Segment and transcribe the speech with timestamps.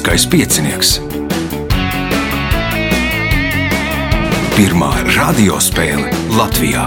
[0.00, 0.90] Lieliskais piecinieks.
[4.56, 6.86] Pirmā radiospēle Latvijā.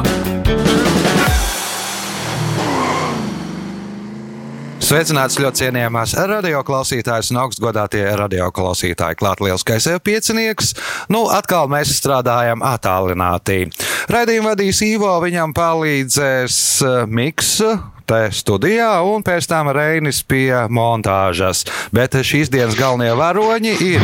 [4.82, 9.22] Sveicināts ļoti cienījamās radioklausītājas un augstgadātie radioklausītāji.
[9.22, 10.74] Klāt lielskais piecinieks.
[11.14, 13.68] Nu, atkal mēs strādājam attālināti.
[14.10, 17.60] Raidījumu vadīs Ivo, viņam palīdzēs eh, Miks.
[18.04, 21.64] Te studijā, un pēc tam Reinis pie montāžas.
[21.96, 24.04] Bet šīs dienas galvenie varoņi ir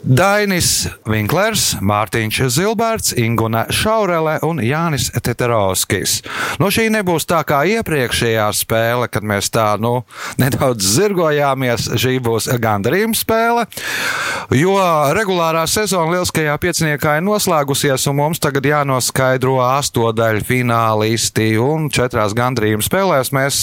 [0.00, 6.22] Dainis Vinklers, Mārtiņš Zilberts, Inguna Šaurele un Jānis Teterovskis.
[6.60, 10.00] Nu, šī nebūs tā kā iepriekšējā spēle, kad mēs tā nu,
[10.40, 11.90] nedaudz zirgojāmies.
[12.00, 13.66] Šī būs gandarījuma spēle,
[14.56, 14.78] jo
[15.16, 21.50] regulārā sezona lielskajā pieciniekā ir noslēgusies, un mums tagad jānoskaidro astodaļu finālisti.
[21.60, 23.60] Un četrās gandarījuma spēlēs mēs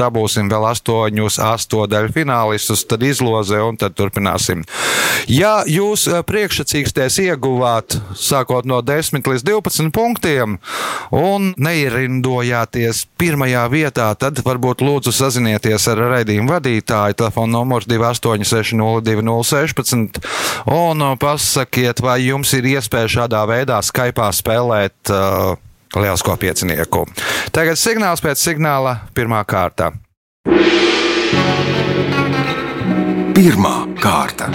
[0.00, 4.64] dabūsim vēl astoņus astodaļu finālistus, tad izloze un tad turpināsim.
[5.28, 10.58] Ja jūs eh, priekšsacīksties ieguvāt sākot no 10 līdz 12 punktiem
[11.14, 17.14] un neierindojāties pirmajā vietā, tad varbūt lūdzu sazinieties ar raidījumu vadītāju.
[17.20, 20.18] Telefona numurs 28602016
[20.74, 25.56] un eh, pasakiet, vai jums ir iespēja šādā veidā Skype spēlēt uh,
[26.00, 27.04] lielisko piecinieku.
[27.54, 29.92] Tagad signāls pēc signāla pirmā kārta.
[33.34, 34.50] Pirmā kārta.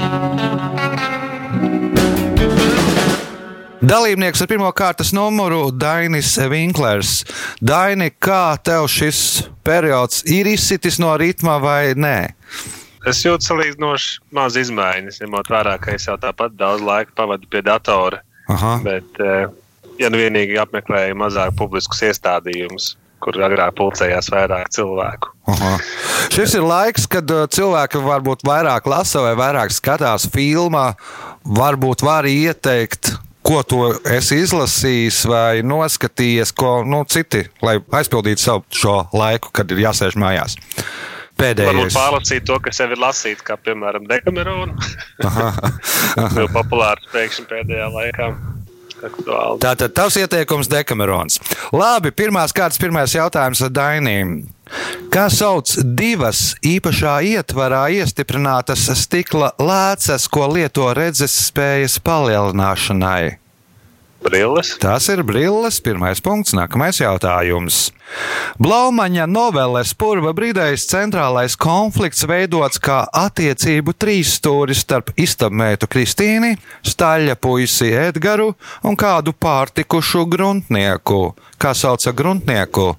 [3.90, 7.24] Dalībnieks ar pirmā kārtas numuru Dainis Vinklers.
[7.64, 12.18] Daini, kā tev šis periods ir izsitis no ritma vai nē?
[13.08, 17.64] Es jūtu salīdzinoši maz izmaiņas, ņemot vērā, ka es jau tāpat daudz laika pavadu pie
[17.66, 18.20] datora.
[18.52, 18.76] Aha.
[18.84, 19.48] Bet, eh,
[20.02, 25.32] ja nu vienīgi apmeklēju mazāk publiskus iestādījumus, kur agrāk pulcējās vairāk cilvēku.
[25.50, 25.74] Aha.
[26.34, 30.94] Šis ir laiks, kad uh, cilvēki varbūt vairāk lasa vai vairāk skatās filmā.
[31.46, 33.14] Varbūt var ieteikt,
[33.46, 33.80] ko tu
[34.12, 40.20] esi izlasījis vai noskatījies, ko nu, citi, lai aizpildītu savu šo laiku, kad ir jāsēž
[40.20, 40.60] mājās.
[41.40, 41.96] Varbūt Pēdējais.
[41.96, 44.76] pārlasīt to, kas jau ir lasīts, kā piemēram Dekamerona.
[45.24, 48.28] Tas ir populārs pēkšņi pēdējā laikā.
[49.04, 49.60] Aktuāli.
[49.64, 51.40] Tātad tas ieteikums Dekamerons.
[51.76, 54.40] Labi, pirmās kārtas, pirmais jautājums Dainīm.
[55.10, 63.40] Kā sauc divas īpašā ietvarā iestiprinātas stikla lēcas, ko lieto redzes spējas palielināšanai?
[64.24, 64.74] Brilles.
[64.80, 65.80] Tas ir brilles.
[65.80, 67.90] Pirmais punkts, nākamais jautājums.
[68.60, 77.94] Blaumaņa noveles Purva brīdējs centrālais konflikts veidots kā attiecību trīsstūris starp istabmētu Kristīni, staļa puisi
[77.96, 78.52] Edgaru
[78.84, 81.22] un kādu pārtikušu gruntnieku.
[81.62, 82.92] Kā sauca gruntnieku?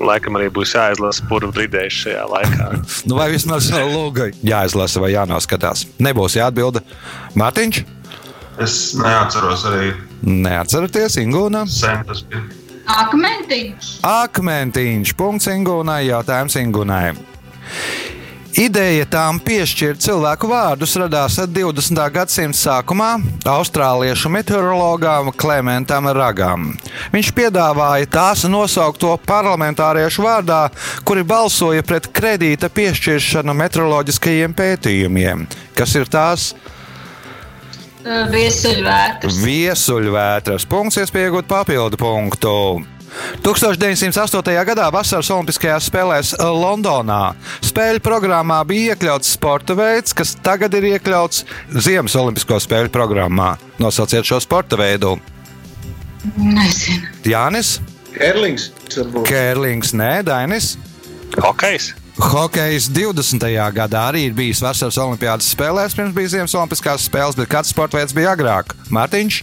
[0.00, 2.70] Laikam arī būs jāizlasa purva brīdēs šajā laikā.
[3.08, 5.84] Nu, vai vismaz lūga jāizlasa vai jānoskatās?
[6.02, 6.80] Nebūs jāatbilda.
[7.36, 7.84] Mārtiņš?
[8.62, 9.92] Es neatceros arī
[10.22, 11.64] Neatceraties, Ingūna.
[11.68, 12.42] sen tas bija.
[12.84, 13.92] Akmentiņš.
[14.04, 15.14] Akmentiņš.
[15.16, 16.04] Punkts Ingūnai.
[16.06, 17.14] Jautājums Ingūnai.
[18.54, 21.98] Ideja tām piešķirt cilvēku vārdus radās 20.
[22.14, 23.08] gadsimta sākumā
[23.50, 26.68] austrāliešu meteorologam Klementam Ragam.
[27.10, 30.68] Viņš piedāvāja tās nosaukto parlamentāriešu vārdā,
[31.02, 35.48] kuri balsoja pret kredīta piešķiršanu meteoroloģiskajiem pētījumiem.
[35.74, 36.52] Kas ir tās?
[38.04, 39.38] Viesuļvētras.
[39.40, 40.66] Viesuļvētras.
[40.68, 42.52] Punkts, iespēja iegūt papildu punktu.
[43.44, 44.64] 1908.
[44.66, 47.34] gadā Vasaras Olimpiskajās spēlēs Londonā
[47.64, 51.44] spēļu programmā bija iekļauts sporta veids, kas tagad ir iekļauts
[51.86, 53.54] Ziemas Olimpisko spēļu programmā.
[53.78, 55.14] Nosauciet šo sporta veidu.
[56.36, 57.06] Nezinu.
[57.28, 57.76] Jānis,
[58.98, 59.28] varbūt.
[59.28, 60.74] Kērlings, Nē, Dainis.
[61.38, 61.92] Hokejs.
[62.14, 63.42] Hokejs 20.
[63.74, 67.98] gadā arī ir bijis Vasaras Olimpiādas spēlēs, pirms bija Ziemas Olimpiskās spēles, bet kāds sporta
[67.98, 68.70] veids bija agrāk?
[68.94, 69.40] Mārtiņš?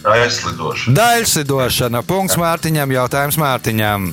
[0.00, 0.96] Aizslidošana.
[0.96, 2.00] Daļsidošana.
[2.08, 4.06] Punkts Mārtiņam, jautājums Mārtiņam.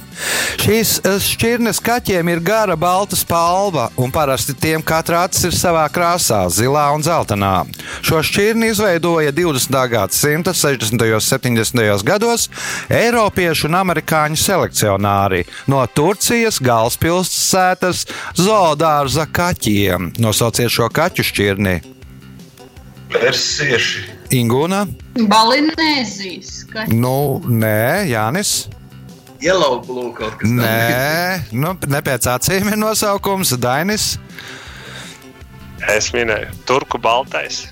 [0.60, 5.86] Šīs eh, šķirnes kaķiem ir gara balta spalva, un parasti tiem katra acis ir savā
[5.94, 7.54] krāsā, zilā un zeltainā.
[8.04, 9.80] Šo šķirni izveidoja 20.
[9.94, 11.08] gadsimta 60.
[11.08, 12.04] un 70.
[12.04, 12.50] gados
[12.92, 18.04] Eiropiešu un amerikāņu selekcionāri no Turcijas galvaspilsētas
[18.36, 20.12] zoodārza kaķiem.
[20.20, 21.80] Nosauciet šo kaķu šķirni.
[23.16, 24.17] Persieši.
[24.34, 24.84] Ingūna?
[25.16, 26.66] Balinēzijas.
[26.92, 28.68] Nu, nē, Jānis.
[29.40, 30.58] Yellow blue kaut kas tāds.
[30.58, 33.54] Nē, nu, ne pēc acīm ir nosaukums.
[33.62, 34.16] Dainis.
[35.86, 37.68] Es minēju, turku baltais.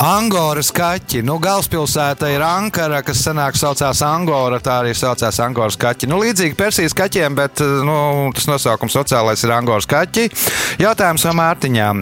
[0.00, 1.20] Angoras kaķi.
[1.26, 4.56] Nu, galvaspilsēta ir Ankara, kas senāk saucās Angora.
[4.62, 6.08] Tā arī saucās Angoras kaķi.
[6.08, 10.30] Nu, līdzīgi Persijas kaķiem, bet nu, tas nosaukums sociālais ir Angoras kaķi.
[10.80, 12.00] Jautājums no Mārtiņām.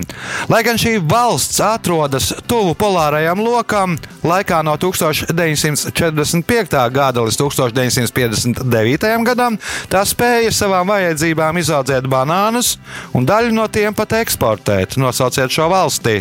[0.53, 6.79] Lai gan šī valsts atrodas tuvu polārajam lokam, laikā no 1945.
[6.95, 9.27] gada līdz 1959.
[9.27, 9.59] gadam,
[9.91, 12.77] tā spēja savām vajadzībām izaudzēt banānus
[13.19, 14.95] un daļu no tiem pat eksportēt.
[15.01, 16.19] Nosauciet šo valsti.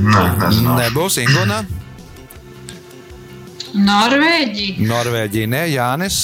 [0.00, 0.78] Nē, nezinu.
[0.78, 1.64] Nebūs Ingūna,
[3.74, 4.86] Norvēģija.
[4.88, 6.20] Norvēģija, ne Jānis.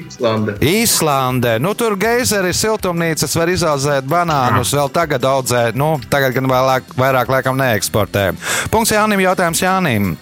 [0.00, 0.54] Islanda.
[0.64, 1.58] Īslande.
[1.60, 5.70] Nu, tur geizeri siltumnīcas var izaudzēt banānus, vēl tagad audzē.
[5.76, 8.30] Nu, tagad gan vēlāk, vairāk laikam neeksportē.
[8.72, 10.14] Punkts Jānim, jautājums Jānim.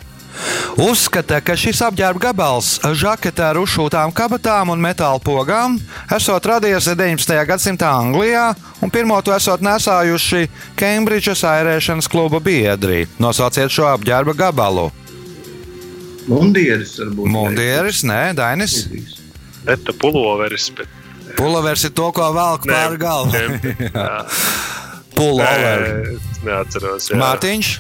[0.79, 5.79] Uzskata, ka šis apģērba gabals, žakete ar uzšūtām kabatām un metāla pogām,
[6.15, 7.35] esot radies 19.
[7.49, 8.53] gadsimtā Anglijā,
[8.85, 10.47] un pirmo to esot nesājuši
[10.79, 13.07] Kembridžas airēšanas kluba biedri.
[13.19, 14.89] Nosauciet šo apģērba gabalu.
[16.29, 17.33] Mundieris varbūt.
[17.33, 18.85] Mundieris, nē, Dainis.
[19.67, 20.71] Bet puloveris.
[20.77, 20.95] Bet...
[21.39, 23.45] Pulovers ir to, ko velk pāri galvai.
[25.19, 26.15] Nē,
[26.47, 27.09] Neatceros.
[27.11, 27.19] jā.
[27.19, 27.71] Mārtiņš,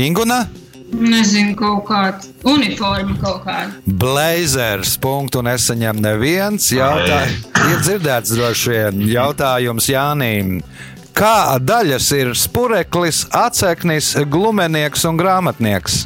[0.00, 0.46] Inguna,
[0.92, 3.72] Nezinu, kaut kāda uniforma kaut kāda.
[3.86, 4.98] Blazers.
[5.00, 6.68] Punktu nesaņem neviens.
[6.74, 7.22] Jautā...
[7.62, 10.56] Ir dzirdēts droši vien jautājums Jānim.
[11.16, 16.02] Kā daļas ir spureklis, atseknis, glumenieks un grāmatnieks?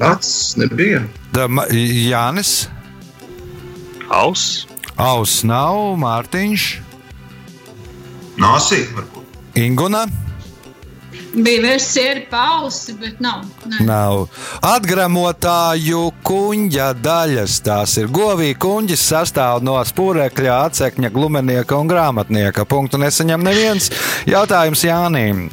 [0.00, 1.02] Acis nebija.
[1.34, 2.68] Da, Ma- Jānis,
[4.10, 4.66] Aus.
[4.98, 6.64] Aus nav, Mārtiņš,
[8.40, 9.38] Nosī, varbūt.
[9.60, 10.06] Inguna.
[11.34, 13.44] Bija versija ar pausi, bet nav.
[13.70, 13.84] Nē.
[13.86, 14.24] Nav.
[14.66, 17.60] Atgramotāju kuģa daļas.
[17.66, 22.66] Tās ir govī kuģis, sastāv no spūrēkļa, atsekņa, glumenieka un grāmatnieka.
[22.66, 23.92] Punktu nesaņem neviens.
[24.30, 25.48] Jautājums Jānim.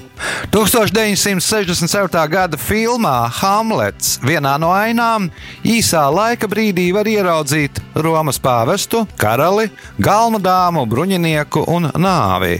[0.51, 2.27] 1967.
[2.29, 5.29] gada filmā Hamlets vienā no ainām
[5.65, 9.69] īsā laika brīdī var ieraudzīt Romas pāvestu, karali,
[10.01, 12.59] galmu dāmu, bruņinieku un nāvi.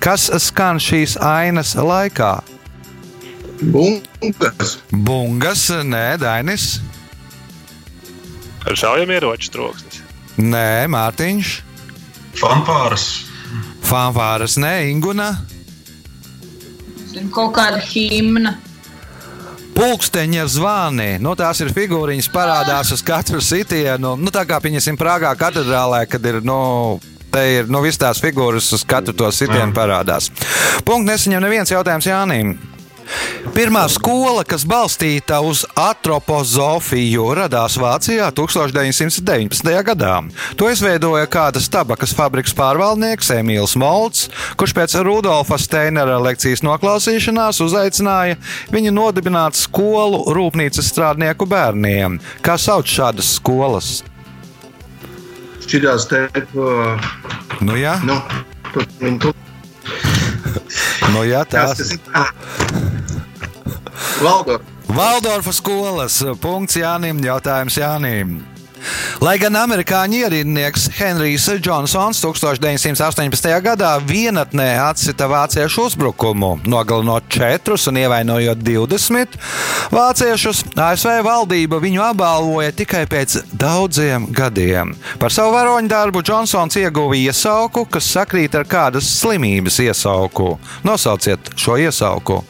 [0.00, 2.38] Kas skan šīs ainas laikā?
[3.62, 4.78] Bungas.
[4.90, 6.80] Bungas, nē, Dainis.
[8.64, 10.00] Ar šaujamieroču troksnis.
[10.40, 11.50] Nē, Mārtiņš,
[12.40, 13.04] Fanfāras.
[13.86, 15.53] fanfāras, nē, Inguna, Zinu,
[17.34, 18.56] Kaut kāda himna.
[19.74, 21.08] pulksteņa zvani.
[21.18, 24.14] Nu, tās ir figūriņas, parādās uz katru sitienu.
[24.16, 26.40] Nu, tā kā pieņemsim Prāgā katedrālē, kad ir.
[26.44, 27.00] Nu,
[27.34, 30.28] Te ir nu, visas tās figūras, uz katru to sitienu parādās.
[30.86, 32.52] Punkts nesaņem neviens jautājums Jānim.
[33.54, 39.70] Pirmā skola, kas balstīta uz antropozofiju, radās Vācijā 1919.
[39.86, 40.14] gadā.
[40.58, 44.26] To izveidoja kādas tabakas fabrikas pārvaldnieks Emīls Molts,
[44.58, 48.40] kurš pēc Rudolfa Steinera lekcijas noklausīšanās uzaicināja
[48.74, 52.18] viņu nodibināt skolu rūpnīcas strādnieku bērniem.
[52.42, 54.00] Kā sauc šādas skolas?
[55.64, 56.26] Šķirās te.
[56.52, 56.98] Uh,
[57.62, 58.16] Nu, jā, nu,
[58.72, 58.86] tur,
[59.22, 59.34] tur,
[61.14, 63.03] nu, jā kas tās tas ir?
[63.94, 64.24] Ah.
[64.24, 64.60] Valdor.
[64.88, 66.22] Valdorfa skolas.
[66.40, 67.22] Punkts Jānim.
[67.24, 68.42] Jautājums Jānim.
[69.24, 73.48] Lai gan amerikāņu ierīdnieks Henrijs Džonsons 1918.
[73.64, 79.38] gadā vienatnē atsita vāciešu uzbrukumu, nogalinot četrus un ievainojot 20
[79.94, 84.94] vāciešus, ASV valdība viņu apbalvoja tikai pēc daudziem gadiem.
[85.20, 90.56] Par savu varoņu darbu Džonsons ieguva iesauku, kas sakrīt ar kādas slimības iesauku.
[90.84, 92.42] Nosauciet šo iesauku.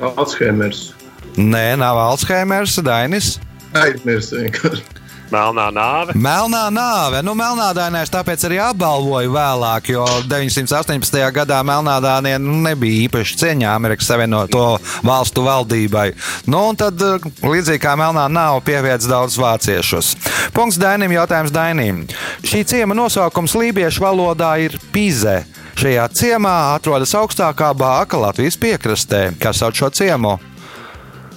[0.00, 0.92] Alzheimers.
[1.36, 3.36] Nē, nav Alzheimers, Dainis.
[3.76, 4.95] Aizmirst vienkārši.
[5.32, 6.14] Melnā nāve.
[6.14, 7.20] Melnā nāve.
[7.26, 11.18] Nu, Melnādainais tāpēc arī apbalvoja vēlāk, jo 918.
[11.34, 14.64] gadā Melnādānie nu, nebija īpaši cieņā Amerikas Savienoto
[15.06, 16.08] valstu valdībai.
[16.46, 20.14] Nu, un tad, eh, līdzīgi kā Melnā nāve, pievienots daudz vāciešus.
[20.54, 22.06] Punkts Dainim, jautājums Dainim.
[22.46, 25.44] Šī ciema nosaukums lībiešu valodā ir Pize.
[25.76, 29.34] Šajā ciemā atrodas augstākā bāka Latvijas piekrastē.
[29.40, 30.38] Kas sauc šo ciemu?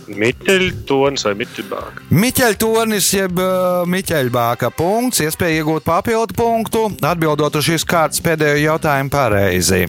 [0.10, 2.10] Miķeļtonis vai miķeļbāka.
[2.10, 9.14] Miķeļtonis, jeb uh, Miķeļbāka punkts, iespēja iegūt papildu punktu, atbildot uz šīs kārtas pēdējo jautājumu
[9.14, 9.86] pareizi.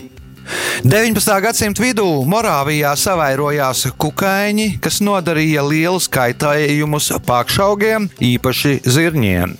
[0.85, 1.41] 19.
[1.45, 9.57] gadsimta vidū Morāvijā savairojās kukaiņi, kas nodarīja lielus kaitējumus pakšaugiem, īpaši zirņiem.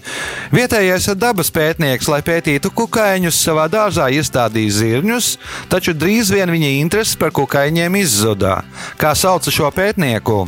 [0.55, 5.35] Vietējais dabas pētnieks, lai pētītu kukaiņus, savā dārzā iestādīja zirņus,
[5.73, 8.61] taču drīz vien viņa interese par kukaiņiem izzuda.
[9.01, 10.47] Kā sauca šo pētnieku?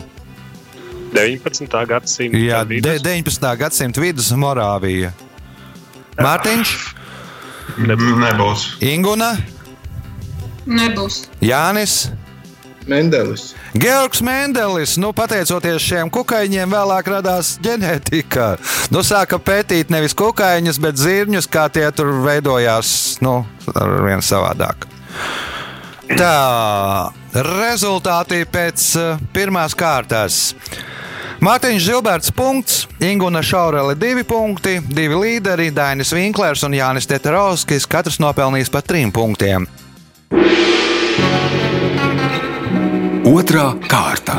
[1.13, 1.77] 19.
[1.89, 3.05] gadsimta Jā, de, vidus.
[3.05, 3.53] 19.
[3.61, 5.13] gadsimta vidus Morāvija.
[6.17, 6.73] Mārtiņš,
[7.79, 8.65] Nebūs.
[8.85, 9.33] Inguna,
[10.66, 11.25] Nebūs.
[11.42, 12.11] Jānis.
[12.87, 13.52] Mendelis.
[13.78, 18.57] Georgs Mendelis, nu, pateicoties šiem kukaiņiem, vēlāk radās ģenētika.
[18.90, 23.42] Nu, sāka pētīt nevis kukaiņus, bet zirņus, kā tie tur veidojās, nu,
[23.75, 24.88] ar vien savādāk.
[26.12, 26.35] Tā,
[27.47, 30.40] rezultāti pēc uh, pirmās kārtas.
[31.42, 38.21] Mārtiņš Zilberts punkts, Ingūna Šaurele divi punkti, divi līderi, Dainis Vinklers un Jānis Teterovskis, katrs
[38.23, 39.66] nopelnījis pa trim punktiem.
[43.33, 44.35] Otra kārta.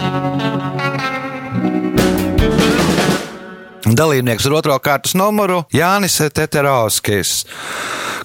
[3.93, 7.43] Dalībnieks ar otro kārtas numuru Jānis Teterovskis.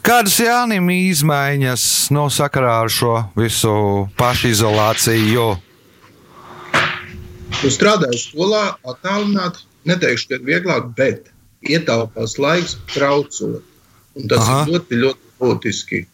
[0.00, 1.84] Kādas Jānim izmaiņas
[2.16, 3.72] no sakarā ar šo visu
[4.16, 5.48] pašizolāciju?
[7.60, 9.66] Tu strādāji skolā, attālināti.
[9.88, 11.28] Neteikšu, ka ir vieglāk, bet
[11.68, 13.64] ietaupās laiks traucot.
[14.18, 14.40] Un tas.
[14.40, 14.62] Aha.
[14.64, 16.06] ir ļoti, ļoti būtiski.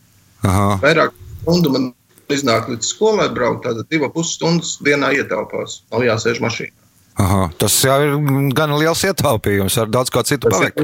[0.44, 0.78] Aha.
[0.82, 1.90] Vairāk stundu man
[2.32, 5.82] iznāk līdz skolai braukt, tātad divas puses stundas dienā ietaupās.
[5.92, 6.83] Nav jāsēž mašīnā.
[7.14, 8.14] Aha, tas jau ir
[8.58, 10.80] gan liels ietaupījums, ar daudz ko citu paveikt.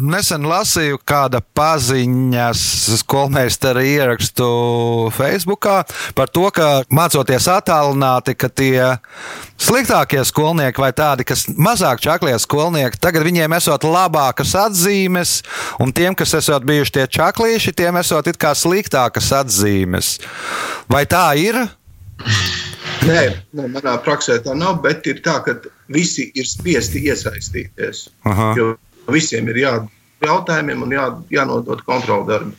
[0.00, 2.62] Nesen lasīju kāda paziņas
[3.02, 4.48] skolmeistara ierakstu
[5.12, 5.82] Facebookā
[6.16, 8.94] par to, ka mācoties attālināti, ka tie
[9.60, 15.42] sliktākie skolnieki vai tādi, kas mazāk čaklie skolnieki, tagad viņiem esot labākas atzīmes,
[15.84, 20.16] un tiem, kas esot bijuši tie čaklīši, tiem esot it kā sliktākas atzīmes.
[20.88, 21.60] Vai tā ir?
[23.04, 23.22] Nē,
[23.56, 25.58] nē, manā praksē tā nav, bet ir tā, ka
[25.92, 28.08] visi ir spiesti iesaistīties.
[28.30, 28.52] Aha.
[28.58, 28.74] Jo
[29.12, 32.54] visiem ir jāatbild jautājumiem un jā, jānodod kontrolu darbi.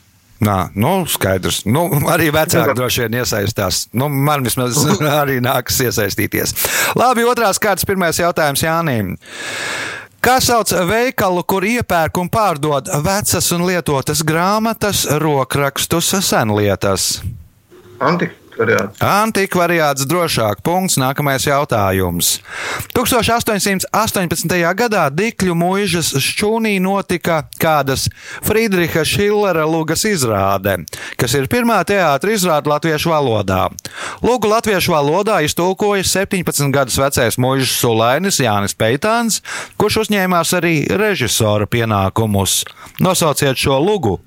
[0.46, 1.62] Nā, nu, skaidrs.
[1.65, 3.86] Nu, arī vecāki droši vien iesaistās.
[3.96, 4.82] Nu, man vismaz
[5.22, 6.54] arī nākas iesaistīties.
[7.00, 9.15] Labi, otrās kārtas, pirmais jautājums Jānim.
[10.25, 17.20] Kā sauc veikalu, kur iepērk un pārdod vecas un lietotas grāmatas, rokrakstus, senlietas?
[18.01, 18.44] Antikvariāts.
[19.03, 20.62] Antikvariāts drošāk.
[20.65, 20.97] Punkts.
[21.01, 22.39] Nākamais jautājums.
[22.95, 24.55] 1818.
[24.79, 28.07] gadā Dikļu mūžas šķūnī notika kādas
[28.45, 30.77] Friedriha Šillera lugas izrāde,
[31.19, 33.65] kas ir pirmā teātris izrāde latviešu valodā.
[34.25, 39.41] Lūgu latviešu valodā iztulkoja 17 gadus vecais mūžas sulainis Jānis Peitāns,
[39.79, 42.63] kurš uzņēmās arī režisora pienākumus.
[43.03, 44.19] Nosauciet šo lugu!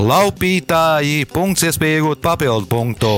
[0.00, 3.14] Laupītāji, punkts, iespēja iegūt papildu punktu.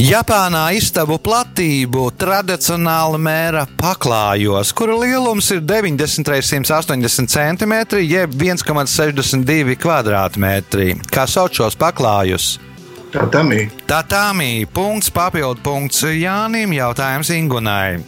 [0.00, 7.74] Japānā istabu platību tradicionāli mēra paklājos, kura lielums ir 90 x 180 cm,
[8.08, 10.88] jeb 1,62 km2.
[11.12, 12.54] Kā sauc šos paklājus?
[13.10, 13.66] Ir.
[13.90, 18.00] Tatāmī, punkts, papildu punkts Jānim, jautājums Ingunai.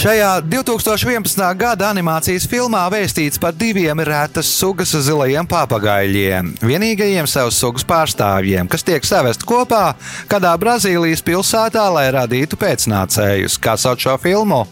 [0.00, 1.42] Šajā 2011.
[1.60, 8.86] gada animācijas filmā vēstīts par diviem retas sugas zilajiem papagaļiem, vienīgajiem savas sugas pārstāvjiem, kas
[8.86, 9.92] tiek savest kopā
[10.30, 13.60] kādā Brazīlijas pilsētā, lai radītu pēcnācējus.
[13.60, 14.64] Kā sauc šo filmu?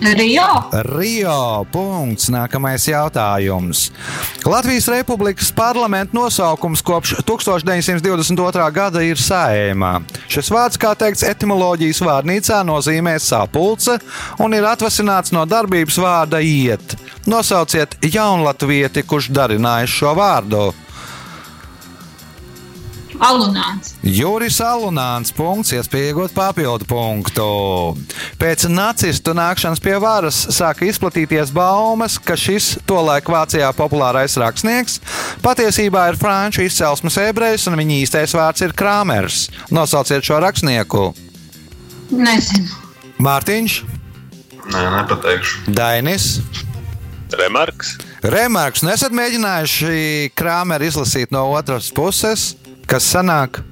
[0.00, 0.46] Rio.
[0.72, 1.64] Rio.
[1.72, 2.28] Punkts.
[2.32, 3.90] Nākamais jautājums.
[4.44, 8.70] Latvijas Republikas parlamenta nosaukums kopš 1922.
[8.72, 10.00] gada ir sējumā.
[10.28, 13.98] Šis vārds, kā teikts, etimoloģijas vārnīcā nozīmē sapulce
[14.42, 16.98] un ir atvasināts no darbības vārda iet.
[17.26, 20.66] Nosauciet jaunlatvieti, kurš darinājis šo vārdu.
[23.22, 23.94] Alunāns.
[24.02, 27.46] Juris Alunāns, punkts, iespējot papildu punktu.
[28.40, 35.00] Pēc nacistu nākšanas pie varas sāka izplatīties baumas, ka šis tolaik Vācijā populārais rakstnieks
[35.44, 39.46] patiesībā ir franču izcelsmes ebrejs un viņa īstais vārds ir Krāmers.
[39.74, 41.10] Nosauciet šo rakstnieku.
[42.12, 42.82] Nezinu.
[43.16, 43.80] Mārtiņš,
[44.66, 45.70] Nē, nepateikšu.
[45.70, 46.40] Dainis.
[47.36, 47.96] Remarks.
[48.26, 52.54] Remarks, nesat mēģinājuši Krāmeru izlasīt no otras puses,
[52.90, 53.62] kas sanāk?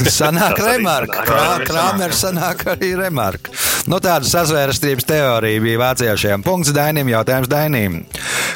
[0.00, 1.18] Tas sanāk Tas remarka.
[1.18, 1.26] sanāk.
[1.28, 3.52] Krā, Krāmeris Krāmeris sanāk arī remarka.
[3.90, 6.44] Nu, tāda sazvērestības teorija bija vāciešiem.
[6.46, 7.98] Punkts Dainim, jautājums Dainim.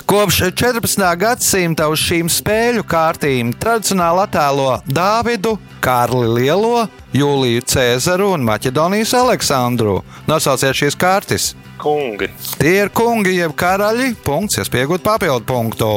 [0.09, 1.03] Kopš 14.
[1.21, 9.99] gadsimta uz šīm spēļu kārtīm tradicionāli attēlo Dāvidu, Kārli Lielo, Jūliju Cēzaru un Maķedonijas Aleksandru.
[10.31, 11.53] Nosauciet šīs kārtas.
[11.77, 12.29] Kungi.
[12.57, 14.15] Tie ir kungi, jeb karaļi.
[14.25, 15.91] Punkts, iespējot papildu punktu.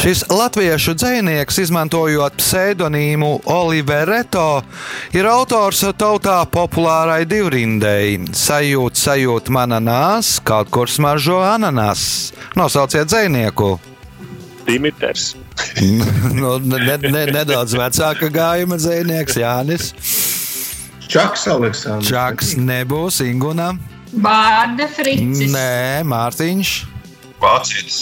[0.00, 4.62] Šis latviešu dzinieks, izmantojot pseidonīmu Olivereto,
[5.16, 8.18] ir autors tautā populārai divrindei.
[8.36, 12.32] Sajūt, sajūt mana nās, kaut kur smaržo ananas.
[12.56, 13.78] Nosauciet dzinieku.
[14.68, 15.34] Dimitrs.
[16.40, 19.92] nu, ne, ne, nedaudz vecāka gājuma dzinieks Jānis.
[21.10, 22.06] Čaks, Aleksandrs.
[22.06, 23.72] Čaks nebūs Inguna.
[24.10, 25.52] Bārda Fricis.
[25.52, 26.72] Nē, Mārtiņš.
[27.40, 27.98] Vācijas.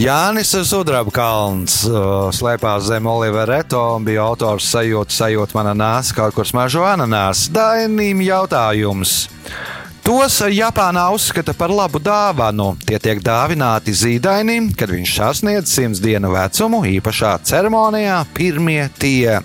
[0.00, 6.14] Jānis Sudraba kalns uh, slēpās zem Olivera Reto un bija autors sajūta, sajūta mana nāsa
[6.16, 7.48] kaut kur smaržo ananās.
[7.52, 9.24] Dainīm jautājums.
[10.10, 12.72] Tos Japānā uzskata par labu dāvanu.
[12.82, 19.38] Tie tiek dāvināti zīdainim, kad viņš sasniedz simts dienu vecumu, īpašā ceremonijā, pirmie tie.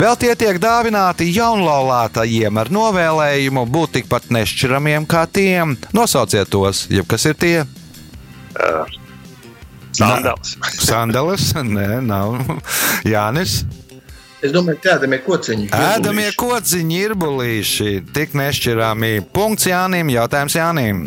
[0.00, 5.76] Vēl tie tiek dāvināti jaunlaulātajiem ar novēlējumu būt tikpat nešķiramiem kā tiem.
[5.92, 7.56] Nosauciet tos, jeb kas ir tie?
[8.56, 8.88] Uh,
[9.92, 10.56] Sandāls.
[10.80, 11.52] Sandeles?
[11.60, 12.40] Nē, nav.
[13.04, 13.66] Jānis.
[14.46, 15.68] Es domāju, ka ēdamie kociņi.
[15.74, 19.14] Ēdamie kociņi ir bulīši, tik nešķirāmi.
[19.34, 21.06] Punkts Jānim, jautājums Jānim.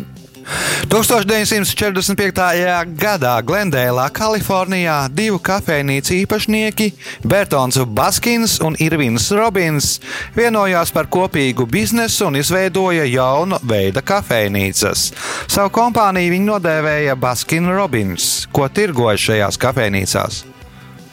[0.90, 2.94] 1945.
[2.98, 6.88] gadā Glendēlā, Kalifornijā, divu kafejnīcu īpašnieki,
[7.22, 10.00] Bertons Baskins un Irvins Robins,
[10.36, 15.12] vienojās par kopīgu biznesu un izveidoja jaunu veidu kafejnīcas.
[15.46, 20.44] Savu kompāniju viņi nodēvēja Baskin Robins, ko tirgoja šajās kafejnīcās.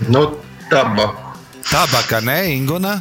[0.08, 0.30] Nu,
[0.72, 1.27] tabaku.
[1.68, 2.96] Tabaka ne Inguna.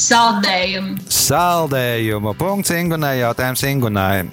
[0.00, 0.94] Saldējumi.
[1.12, 4.30] Saldējumu punkts Ingunai, jautājums Ingunai.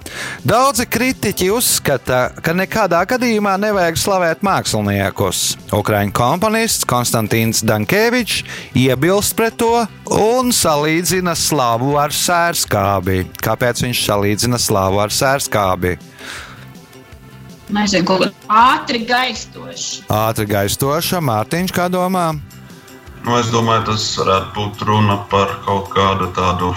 [0.48, 5.58] Daudzi kritiķi uzskata, ka nekādā gadījumā nevajag slavēt māksliniekus.
[5.76, 8.46] Ukraiņu komponists Konstantīns Dankevičs
[8.80, 9.74] iebilst pret to
[10.14, 13.26] un salīdzina slavu ar sērskābi.
[13.44, 15.98] Kāpēc viņš salīdzina slavu ar sērskābi?
[17.76, 20.06] Nezinu, kā ātri gaistoši.
[20.16, 22.30] Ātri gaistoša, Mārtiņš, kā domā?
[23.26, 26.72] Nu, es domāju, tas varētu būt runa par kaut kādu tādu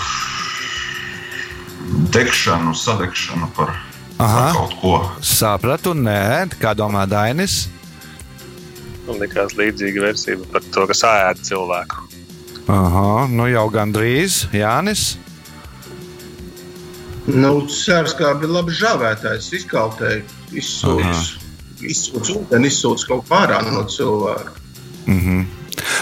[2.14, 3.74] degšanu, sadegšanu par,
[4.18, 4.46] Aha.
[4.46, 4.94] par kaut ko.
[5.24, 7.68] Sapratu, nē, kā domā Dainis?
[9.06, 12.06] Man liekas, līdzīga versija par to, kas ēd cilvēku.
[12.70, 15.16] Aha, nu jau gandrīz Jānis.
[17.30, 20.22] Nu, Sērs kā bija labi žāvētājs, izkautēja,
[20.56, 21.32] izsūcis,
[21.82, 24.54] izsūcis ūdeni, izsūcis kaut kā ārā no cilvēka.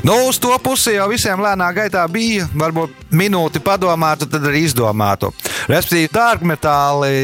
[0.06, 2.48] Nu, uz to pusi jau visiem lēnā gaitā bija.
[2.58, 5.32] Varbūt minūti padomātu, tad arī izdomātu.
[5.68, 7.14] Respektīvi, dārgmetāli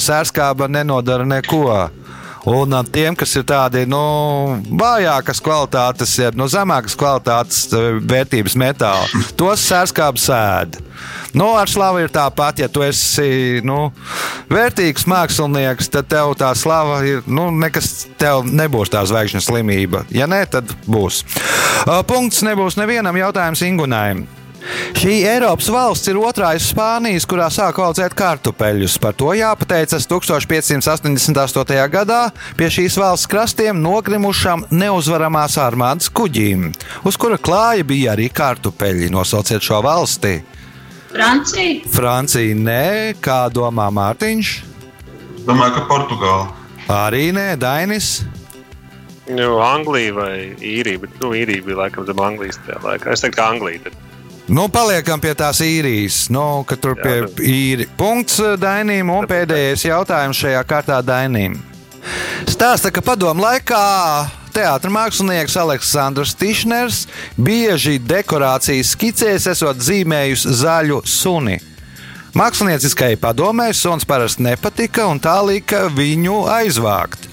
[0.00, 1.66] sērskāba nenodara neko.
[2.46, 3.98] Un tiem, kas ir tādi nu,
[4.78, 10.78] vājākas kvalitātes, jeb nu, zemākas kvalitātes uh, vērtības metāli, tos sērskābs sēž.
[11.36, 13.90] Nu, ar slavu ir tāpat, ja tu esi nu,
[14.48, 17.26] vērtīgs mākslinieks, tad tev tā slava ir.
[17.26, 20.06] Nu, nekas tev nebūs tā zvaigžņu slimība.
[20.14, 21.24] Ja nē, tad būs.
[21.82, 24.35] Uh, Punkts nebūs nevienam jautājumam Ingunai.
[24.96, 28.96] Šī Eiropas valsts ir otrā aiz Spānijas, kurā sāk audzēt kartupeļus.
[29.02, 31.86] Par to jāpateicas 1588.
[31.92, 32.20] gadā
[32.58, 36.70] pie šīs valsts krastiem nogrimušam neuzvaramās armādas kuģīm,
[37.06, 39.10] uz kura klāja bija arī kartupeļi.
[39.14, 40.38] Nosauciet šo valsti.
[41.12, 41.82] Francija.
[41.92, 44.54] Francija nē, kā domā Mārtiņš.
[45.46, 46.48] Domāju, ka Portugāla.
[46.92, 48.20] Arī nē, Dainis.
[49.26, 53.14] Nu, Anglija vai īrija, bet nu, īrija bija laikam zem Anglijas tajā laikā.
[53.14, 53.86] Es teiktu, ka Anglija.
[53.86, 54.05] Tad.
[54.46, 56.28] Nu, paliekam pie tās īrijas.
[56.30, 57.88] Nu, ka tur pie īri.
[57.98, 61.56] Punkts Dainim un pēdējais jautājums šajā kārtā Dainim.
[62.46, 63.80] Stāsta, ka padomu laikā
[64.54, 67.02] teātris mākslinieks Aleksandrs Tišners
[67.34, 71.58] bieži dekorācijas skicēs esot zīmējis zaļu suni.
[72.36, 77.26] Mākslinieckajai padomē suns parasti nepatika un tā lika viņu aizvākt.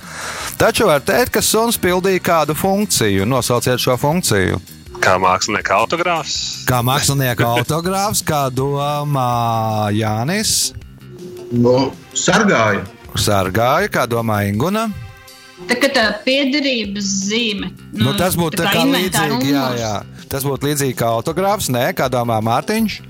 [0.57, 3.27] Taču var teikt, ka suns pildīja kādu funkciju.
[3.29, 4.61] Nosauciet šo funkciju.
[5.03, 6.35] Kā mākslinieka autogrāfs.
[6.69, 10.71] Kā mākslinieka autogrāfs, kā domā Jānis,
[11.51, 12.85] Nu, sargāja.
[13.19, 14.87] sargāja, kā domā Inguna.
[15.67, 17.69] Tā kā tā piederības zīme.
[17.93, 19.93] Nu, tas būtu tā tā kā līdzīgi, jā, jā.
[20.31, 23.01] Tas būtu līdzīgi kā autogrāfs, nē, kā domā Mārtiņš.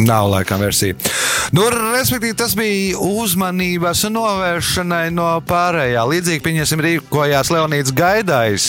[0.00, 0.94] Nav laikam versija.
[1.50, 6.04] Nu, respektīvi, tas bija uzmanības novēršanai no pārējā.
[6.06, 8.66] Līdzīgi, pieņemsim, rīkojās Leonīds Gaidais.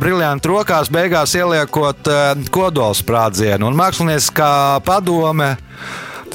[0.00, 3.68] Briljanti rokās, beigās ieliekot uh, kodolsprādzienu.
[3.68, 4.54] Un mākslinieks kā
[4.86, 5.50] padome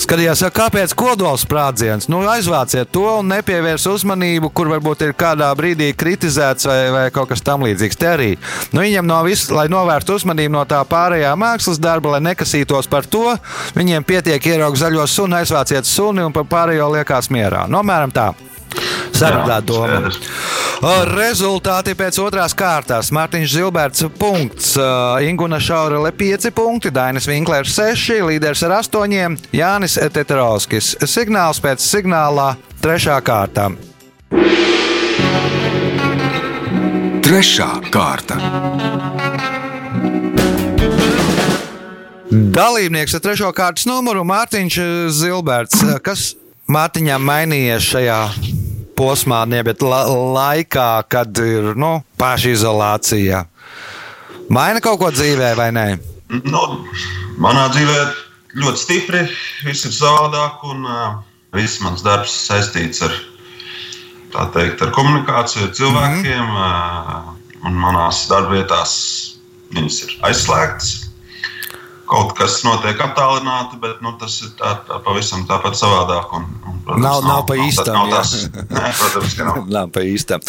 [0.03, 2.07] skatījās, kāpēc kodolsprādziens.
[2.11, 7.31] Nu, aizvāciet to un nepievērs uzmanību, kur varbūt ir kādā brīdī kritizēts vai, vai kaut
[7.31, 7.99] kas tamlīdzīgs.
[7.99, 8.29] Te arī
[8.73, 13.07] nu, viņam no visu, lai novērstu uzmanību no tā pārējā mākslas darba, lai nekasītos par
[13.09, 13.37] to,
[13.77, 17.65] viņiem pietiek ieraugt zaļo sunu, aizvāciet suni un par pārējo liekās mierā.
[17.71, 18.31] Nomēram tā.
[19.17, 20.11] Sarunāt doma.
[21.09, 23.09] Rezultāti pēc otrās kārtas.
[23.15, 24.75] Mārtiņš Zilberts, punkts,
[25.25, 30.93] Ingūna Šaurele 5 punkti, Dainis Vinklers 6, līderis ar 8, Jānis Tetrovskis.
[31.09, 33.71] Signāls pēc signālā trešā kārta.
[37.27, 38.37] Trešā kārta.
[42.27, 44.79] Dalībnieks ar trešo kārtas numuru Mārtiņš
[45.15, 45.81] Zilberts.
[46.05, 46.35] Kas
[46.71, 48.21] Mārtiņām mainījies šajā
[48.97, 53.45] posmā, ne, bet la laikā, kad ir nu, pašizolācija.
[54.53, 55.87] Maina kaut ko dzīvē vai nē?
[56.47, 56.63] Nu,
[57.41, 57.97] manā dzīvē
[58.57, 59.23] ļoti stipri
[59.65, 61.17] viss ir savādāk, un uh,
[61.55, 63.15] viss mans darbs saistīts ar,
[64.55, 66.43] teikt, ar komunikāciju ar cilvēkiem.
[66.43, 67.27] Mm -hmm.
[67.27, 67.33] uh,
[67.65, 68.93] un manās darbvietās
[69.73, 71.06] viņas ir aizslēgtas.
[72.07, 76.31] Kaut kas notiek attālināti, bet nu, tas ir tā, tā pavisam tāpat savādāk.
[76.37, 77.97] Un, un, protams, nav, nav, nav pa īstam.
[77.97, 78.35] Nav, tas,
[78.77, 79.57] nē, protams, ka nav.
[79.77, 80.45] nav pa īstam.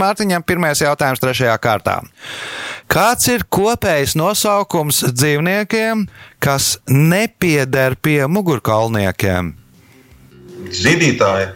[0.00, 1.98] Mārtiņam, pirmais jautājums trešajā kārtā.
[2.90, 6.06] Kāds ir kopējs nosaukums dzīvniekiem,
[6.42, 9.52] kas nepieder pie mugurkaulniekiem?
[10.72, 11.52] Zīdītāji.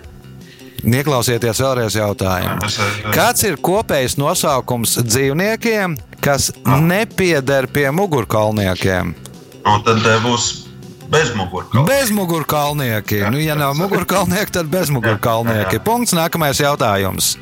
[0.88, 2.68] Ieklausieties vēlreiz jautājumu.
[3.14, 9.16] Kāds ir kopējs nosaukums dzīvniekiem, kas nepieder pie mugurkaulniekiem?
[9.64, 10.68] Nu, tad būs
[11.10, 11.88] bezmugurkalnieki.
[11.88, 13.20] Bezmugurkalnieki.
[13.32, 15.82] Nu, ja nav mugurkalnieki, tad bezmugurkalnieki.
[15.84, 16.16] Punkts.
[16.16, 17.36] Nākamais jautājums.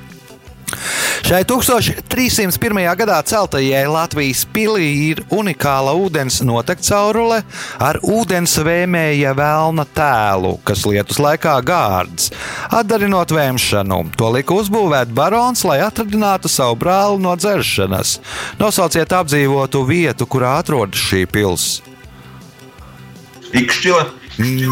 [1.27, 2.81] Šai 1301.
[2.99, 7.41] gadā celtajai Latvijas pilī ir unikāla ūdens notekcaurule
[7.83, 12.31] ar ūdens vēmēja vēlna tēlu, kas lietus laikā gārds,
[12.71, 14.03] atdarinot vēmšanu.
[14.19, 18.19] To lika uzbūvēt barons, lai atradinātu savu brāli no dzeršanas.
[18.63, 21.96] Nosauciet apdzīvotu vietu, kurā atrodas šī pilsēta.
[23.55, 24.05] Ikšķile.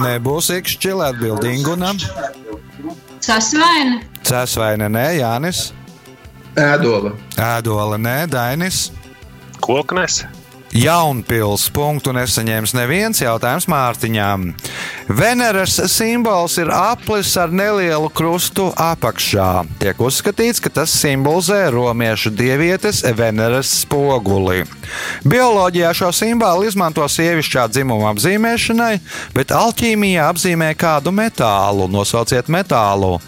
[0.05, 1.95] Nebūs ikšķile atbildīguna.
[3.25, 4.01] Sasvaina.
[4.25, 5.71] Cēsvaina, nē, Jānis.
[6.61, 7.15] Ēdola.
[7.41, 8.89] Ēdola, nē, Dainis.
[9.65, 10.23] Koknes.
[10.75, 14.49] Jaunpils punktu nesaņēmis neviens jautājums Mārtiņām.
[15.07, 19.69] Veneras simbols ir aplis ar nelielu krustu apakšā.
[19.79, 24.65] Tiek uzskatīts, ka tas simbolizē romiešu dievietes Veneras spoguli.
[25.23, 28.99] Bioloģijā šo simbolu izmanto sievišķā dzimuma apzīmēšanai,
[29.37, 31.87] bet alķīmijā apzīmē kādu metālu.
[31.87, 33.21] Nosauciet metālu.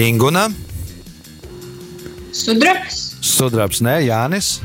[0.00, 0.48] Inguna.
[2.32, 3.09] Sudrabs.
[3.38, 4.58] Sudrabs, nē, Jānis.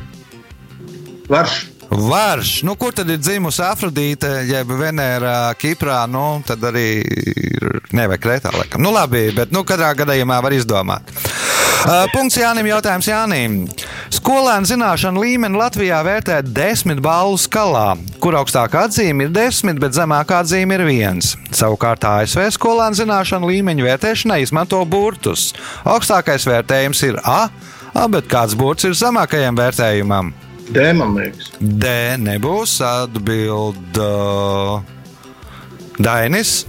[1.30, 1.64] Varš.
[1.90, 6.90] Varš, nu, kur tad ir dzimusi Afrodīte, jeb Venēra Kiprā, nu, tad arī
[7.96, 8.82] nevajag Krētā, laikam.
[8.84, 11.14] Nu, labi, bet, nu, katrā gadījumā var izdomāt.
[11.86, 13.56] Uh, punkts Jānim, jautājums Jānim.
[14.16, 17.92] Skolēnu zināšanu līmeni Latvijā vērtē desmit balvu skalā,
[18.24, 21.36] kur augstākā atzīme ir desmit, bet zemākā atzīme ir viens.
[21.54, 25.52] Savukārt ASV skolēnu zināšanu līmeņu vērtēšanai izmanto burtus.
[25.86, 27.44] Augstākais vērtējums ir A,
[27.96, 30.34] A bet kāds burts ir zemākajam vērtējumam?
[30.66, 31.52] D, man liekas.
[31.60, 34.82] D nebūs atbild uh,
[36.02, 36.66] Dainis.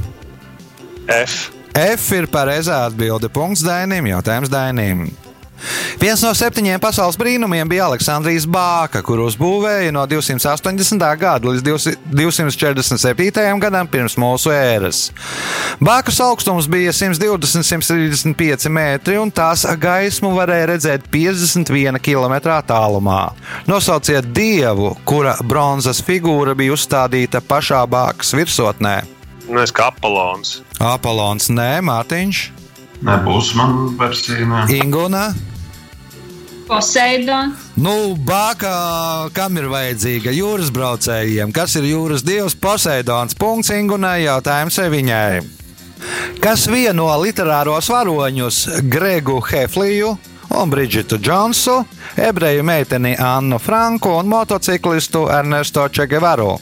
[1.10, 1.50] F.
[1.76, 3.30] F ir pareizā atbilde.
[3.32, 4.06] Punkts Dainim.
[4.12, 5.08] Jautājums Dainim.
[6.00, 11.06] Viens no septiņiem pasaules brīnumiem bija Aleksandrijas bāka, kuru uzbūvēja no 280.
[11.20, 13.60] gada līdz 247.
[13.62, 15.06] gadam pirms mūsu ēras.
[15.80, 23.22] Bākas augstums bija 120-135 metri, un tās gaismu varēja redzēt 51 km attālumā.
[23.70, 29.00] Nosauciet dievu, kura bronzas figūra bija uzstādīta pašā bākas virsotnē.
[29.46, 30.60] Nu, es kā Apollons.
[30.82, 32.40] Apollons, nē, Mārtiņš,
[33.04, 34.64] Nebūs man versija.
[34.72, 35.28] Ingūna.
[36.66, 37.68] Poseidons.
[37.78, 41.52] Nu, bākā, kam ir vajadzīga jūras braucējiem?
[41.54, 43.36] Kas ir jūras dievs Poseidons?
[43.38, 45.44] Punkts Ingūnai, jautājums viņai.
[46.42, 48.58] Kas vieno literāros varoņus
[48.90, 50.16] Gregu Hefliju
[50.56, 51.76] un Bridžitu Džonsu,
[52.18, 56.56] ebreju meiteni Annu Franku un motociklistu Ernesto Čegevaru?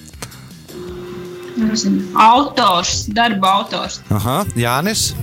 [2.18, 4.03] Autors, darba autors.
[4.11, 5.14] Aha, Jānis.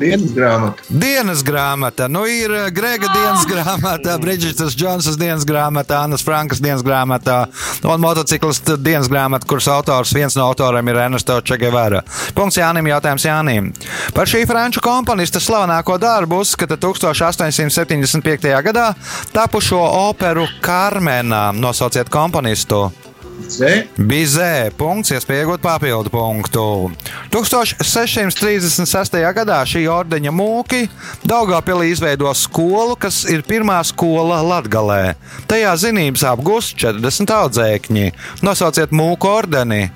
[0.00, 0.84] Dienas grāmata.
[0.88, 2.06] Dienas grāmata.
[2.08, 7.42] Nu, ir eh, Grega dienas grāmata, Brīdžitas Džonsas dienas grāmata, Annas Frankas dienas grāmata
[7.84, 12.00] un motociklistu dienas grāmata, kuras autors viens no autoriem ir Ernesto Čegevara.
[12.34, 13.68] Punkts Jānim, jautājums Jānim.
[14.16, 18.48] Par šī franču komponista slavenāko darbu uzskata 1875.
[18.70, 18.88] gadā
[19.36, 21.50] tapušo operu Karmenā.
[21.60, 22.86] Nosauciet komponistu.
[23.48, 23.70] C.
[23.96, 26.64] Bizē, punkts, iespēja iegūt papildu punktu.
[27.32, 29.16] 1636.
[29.36, 30.84] gadā šī ordeņa mūki
[31.24, 35.14] Daugopilī izveido skolu, kas ir pirmā skola Latgalē.
[35.50, 38.06] Tajā zinības apgūst 40 audzēkņi.
[38.46, 39.88] Nosauciet mūku ordeni.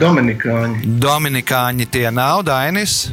[0.00, 0.96] Dominikāņi.
[1.02, 3.12] Dominikāņi tie nav Dainis.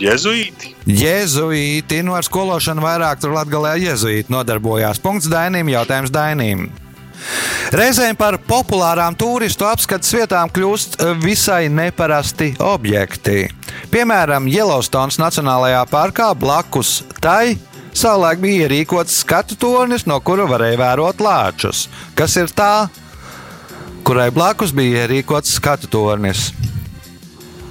[0.00, 0.72] Jēzuīti.
[0.90, 5.00] Jēzuīti, nu ar skološanu vairāk tur Latvijā jēzuīti nodarbojās.
[5.02, 6.66] Punkts Dainim, jautājums Dainim.
[7.74, 13.46] Reizēm par populārām turistu apskates vietām kļūst eh, visai neparasti objekti.
[13.92, 17.56] Piemēram, Yellowstone Nacionālajā parkā blakus tai
[17.94, 21.88] savulaik bija ierīkots skatu tornis, no kura varēja vērot lāčus.
[22.18, 22.86] Kas ir tā?
[24.04, 26.50] kurai blakus bija ierīkots skatu tornis.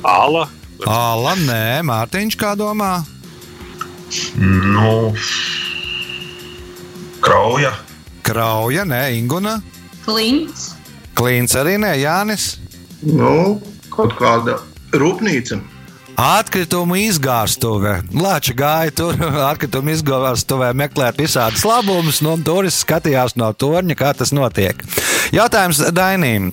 [0.04, 0.48] Ala.
[0.90, 2.98] Āla, nē, Mārtiņš, kā domā?
[4.36, 5.14] Nu,
[7.24, 7.72] krauja.
[8.24, 9.58] Krauja, nē, Inguna.
[10.06, 10.72] Klints.
[11.18, 12.56] Klīns arī nē, Jānis.
[13.04, 13.60] Nu,
[13.94, 14.58] kaut kāda
[14.96, 15.60] rūpnīca.
[16.20, 17.96] Atkritumu izgāstuve.
[18.14, 19.18] Lāča gāja tur,
[19.52, 24.86] atkritumu izgāstuvē meklēt visādas labumus, nu, un turists skatījās no torņa, kā tas notiek.
[25.34, 26.52] Jautājums Dainīm.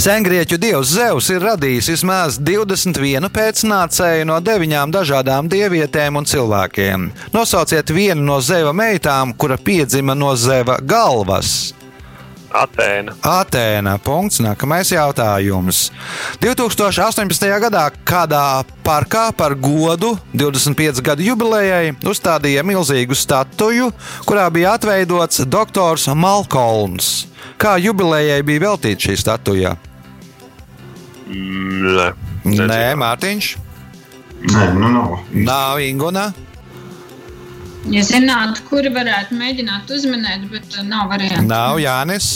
[0.00, 7.08] Sengrieķu dievs Zeus ir radījis vismaz 21 pēcnācēju no deviņām dažādām dievietēm un cilvēkiem.
[7.36, 11.74] Nosauciet vienu no Zeva meitām, kura piedzima no Zeva galvas.
[12.54, 13.16] Atēna.
[13.26, 13.96] Atēna.
[13.98, 14.38] Punkts.
[14.44, 15.88] Nākamais jautājums.
[16.42, 17.48] 2018.
[17.66, 23.90] gadā kādā parkā par godu 25 gadu jubilejai uzstādīja milzīgu statuju,
[24.28, 27.33] kurā bija atveidots doktors Malkolms.
[27.64, 29.70] Kā jubilejai bija veltīta šī statuja?
[31.32, 31.94] Mm,
[32.44, 33.46] Nē, Nē, Mārtiņš.
[34.52, 35.14] Nē, nu nav.
[35.32, 36.26] Nav Inguna.
[37.88, 41.46] Ja zinātu, kuri varētu mēģināt uzminēt, bet uh, nav variantu.
[41.48, 42.28] Nav Jānis.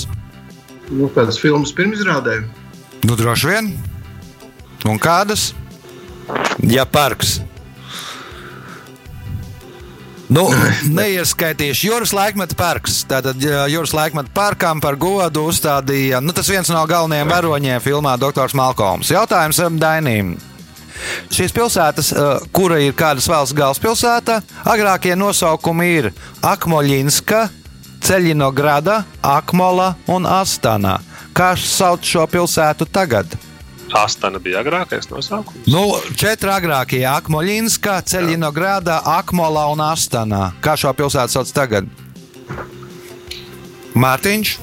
[0.88, 2.38] Nu, kādas filmas pirmizrādē.
[3.04, 3.70] Nu, droši vien.
[4.88, 5.50] Un kādas?
[6.64, 7.38] Ja parks.
[10.28, 10.44] Nu,
[10.98, 13.00] neieskaitīšu jūras laikmeta parks.
[13.08, 16.20] Tātad jūras laikmeta parkam par godu uzstādīja.
[16.24, 19.12] Nu, tas viens no galvenajiem varoņiem filmā Doktors Malkoms.
[19.14, 20.36] Jautājums um, Dainīm.
[21.32, 26.10] Šīs pilsētas, uh, kura ir kādas valsts galvaspilsēta, agrākie nosaukumi ir
[26.42, 27.46] Akmoļinska,
[28.04, 30.98] Ceļinograda, Akmola un Astana.
[31.36, 33.38] Kā sauc šo pilsētu tagad?
[33.92, 35.66] Astana bija agrākais nosaukums.
[35.66, 40.52] Nu, četri agrākie- Akmoļinska, Ceļinograda, Akmola un Astana.
[40.60, 41.88] Kā šo pilsētu sauc tagad?
[43.98, 44.58] Mārtiņš,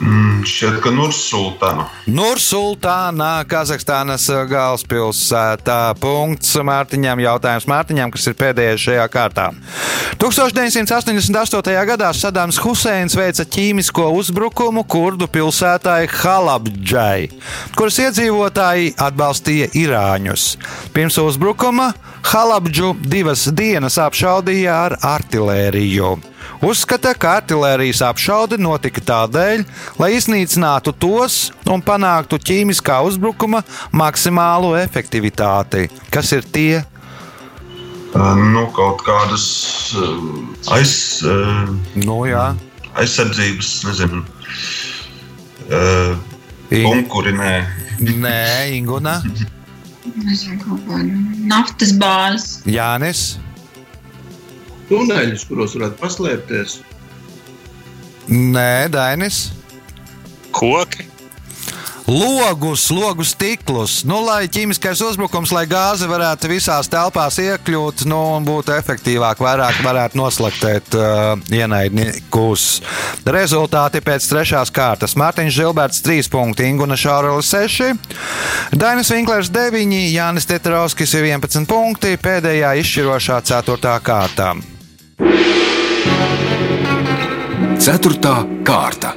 [0.00, 1.86] Mm, Šķiet, ka Nursultāna.
[2.10, 5.94] Nursultāna, Kazahstānas galvaspilsētā.
[6.02, 7.22] Punkts Mārtiņam.
[7.24, 9.46] Jautājums Mārtiņam, kas ir pēdējais šajā kārtā.
[10.20, 11.86] 1988.
[11.88, 17.30] gadā Sadams Huseins veica ķīmisko uzbrukumu kurdu pilsētai Halabdžai,
[17.78, 20.46] kuras iedzīvotāji atbalstīja Irāņus.
[20.96, 21.92] Pirms uzbrukuma
[22.34, 26.33] Halabdžu divas dienas apšaudīja ar artilēriju.
[26.62, 29.64] Uzskata, ka artērijas apšaude notika tādēļ,
[29.98, 33.62] lai iznīcinātu tos un panāktu ķīmiskā uzbrukuma
[33.92, 35.88] maksimālu efektivitāti.
[36.14, 36.84] Kas ir tie?
[38.14, 39.44] Uh, Nu, kaut kādas
[39.98, 40.92] uh, aiz,
[41.26, 41.66] uh,
[41.98, 42.52] Nu, jā,
[42.94, 44.20] aizsardzības, nezinu,
[46.70, 47.32] In- bunkuri.
[47.34, 47.54] Nē,
[47.98, 48.38] Nē,
[48.78, 49.16] Ingūna,
[50.14, 51.18] Nezinu, kaut kāda
[51.50, 52.60] naftas bāzes.
[52.70, 53.24] Jānis,
[54.90, 56.78] Tuneļus, kuros varētu paslēpties.
[58.28, 59.48] Nē, Dainis.
[60.54, 61.14] Koki.
[62.06, 64.02] Logus, logu stiklus.
[64.04, 69.78] Nu, lai ķīmiskais uzbrukums, lai gāze varētu visās telpās iekļūt nu, un būtu efektīvāk, vairāk
[69.86, 72.66] varētu noslaktēt uh, ienaidniekus.
[73.24, 75.16] Rezultāti pēc trešās kārtas.
[75.16, 77.96] Mārtiņš Zilberts 3 punkti, Inguna Šaurelis 6,
[78.76, 83.96] Dainis Vinklers 9, Jānis Tetrovskis 11 punkti, pēdējā izšķirošā 4.
[84.04, 84.52] kārtā.
[87.84, 88.34] Ceturtā
[88.66, 89.12] kārta.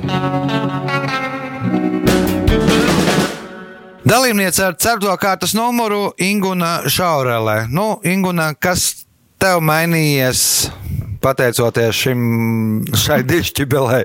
[4.07, 5.17] Dalībniece ar 4.
[5.19, 7.67] kārtas numuru Inguna Šaurele.
[7.73, 9.05] Nu, Inguna, kas
[9.41, 10.69] tev mainījies
[11.23, 12.21] pateicoties šim,
[12.95, 14.03] šai dišķibelē?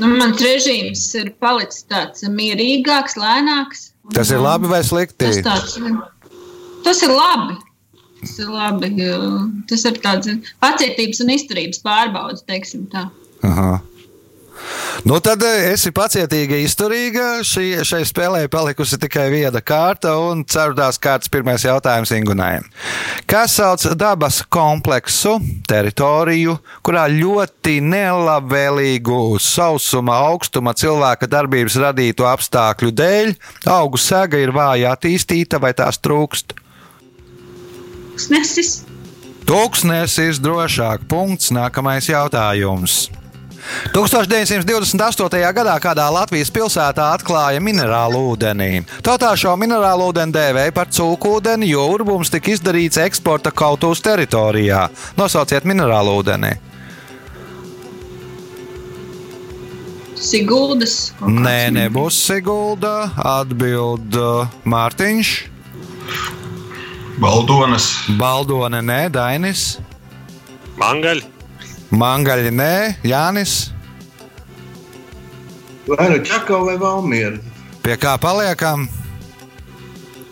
[0.00, 3.90] Nu, mans režīms ir palicis tāds mierīgāks, lēnāks.
[4.16, 5.24] Tas ir labi vai slikti?
[5.24, 5.78] Tas, tāds,
[6.84, 7.60] tas ir labi.
[8.50, 8.90] Labi.
[9.70, 13.08] Tas ir tāds pacietības un izturības pārbaudas, teiksim tā.
[13.46, 13.78] Aha.
[15.04, 17.26] Nu, tad eh, esi pacietīga, izturīga.
[17.46, 22.58] Šī, šai spēlē palikusi tikai viena kārta, un ceturtās kārtas pirmais jautājums Ingunai.
[23.30, 25.38] Kas sauc dabas kompleksu,
[25.70, 33.36] teritoriju, kurā ļoti nelabvēlīgu sausuma, augstuma, cilvēka darbības radītu apstākļu dēļ
[33.72, 36.59] augu sega ir vāja attīstīta vai tās trūkst?
[38.26, 38.80] Snesis.
[39.48, 41.08] Tūkstnesis drošāk.
[41.10, 41.50] Punkts.
[41.54, 43.08] Nākamais jautājums.
[43.92, 45.52] 1928.
[45.54, 48.84] gadā kādā Latvijas pilsētā atklāja minerālu ūdeni.
[49.04, 54.88] Tautā šo minerālu ūdeni dēvēja par cūkūdeni, jo urbums tika izdarīts eksporta kautus teritorijā.
[55.20, 56.56] Nosauciet minerālu ūdeni.
[60.20, 61.14] Siguldas.
[61.18, 61.32] kaut.
[61.32, 63.08] Nē, nebūs Sigulda.
[63.16, 65.30] Atbild uh, Mārtiņš,
[67.20, 69.74] Baldonas, Baldone, nē, Dainis,
[70.80, 71.26] Mangaļi.
[71.92, 73.56] Mangaļi, nē, Jānis.
[75.90, 77.36] Vai nu ķekau vai valmiera?
[77.84, 78.86] Pie kā paliekam?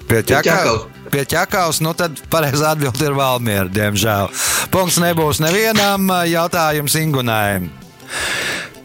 [0.08, 0.86] Pie ķekavas.
[1.12, 4.28] Pie ķekavas, nu tad pareizā atbilde ir Valmiera, diemžēl.
[4.72, 7.68] Punkts nebūs nevienam jautājums Ingunai.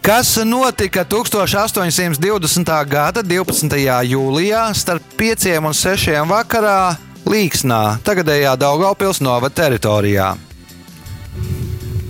[0.04, 2.72] Kas notika 1820.
[2.88, 3.76] gada 12.
[4.08, 6.78] jūlijā starp 5 un 6 vakarā
[7.24, 10.34] Līksnā, tagadējā Daugaupils novada teritorijā?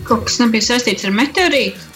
[0.05, 1.91] Kaut kas nebija saistīts ar meteorītu.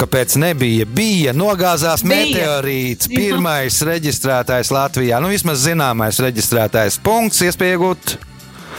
[0.00, 0.86] Kāpēc nebija?
[0.88, 2.14] Bija nogāzās Bija.
[2.14, 3.16] meteorīts, Jā.
[3.18, 5.18] pirmais reģistrētais Latvijā.
[5.20, 8.14] Nu, vismaz zināmais reģistrētais punkts, iespēja iegūt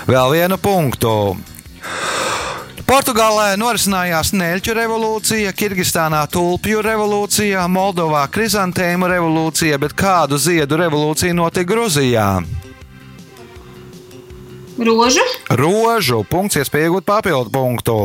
[0.10, 1.38] vēl vienu punktu.
[2.88, 11.70] Portugālē norisinājās Neļķu revolūcija, Kirgistānā tulpju revolūcija, Moldovā krizantēmu revolūcija, bet kādu ziedu revolūcija notika
[11.72, 12.26] Gruzijā?
[14.80, 15.24] Rožu.
[15.60, 17.98] Rožu punkts, iespēja iegūt papildu punktu.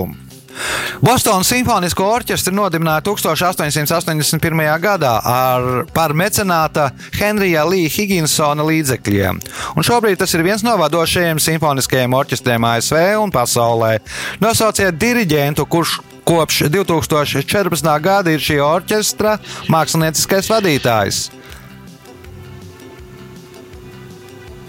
[1.04, 4.62] Bostonas Simfonisko orķestri nodibināja 1881.
[4.80, 9.40] gadā ar, par mecenāta Henrija Līja Higginsona līdzekļiem.
[9.76, 13.98] Un šobrīd tas ir viens no vadošajiem simfoniskajiem orķestriem ASV un pasaulē.
[14.40, 17.92] Nosauciet diriģentu, kurš kopš 2014.
[18.02, 19.36] gada ir šī orķestra
[19.70, 21.26] mākslinieckais vadītājs.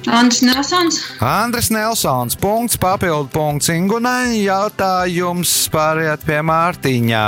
[0.08, 1.02] Andris Nelsons.
[1.20, 4.40] Andris Nelsons, punkts, papildu punkts Ingunai.
[4.46, 7.28] Jautājums pāriet pie Mārtiņā.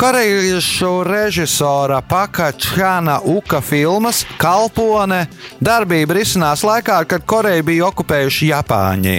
[0.00, 5.26] Korejiešu režisora Pakačāna Uka filmas Kalpone
[5.60, 9.16] darbība risinās laikā, kad Koreju bija okupējuši Japāņi.